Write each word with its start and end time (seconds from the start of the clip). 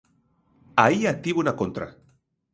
Aí 0.83 1.01
a 1.11 1.13
tivo 1.23 1.41
na 1.43 1.57
contra. 1.61 1.87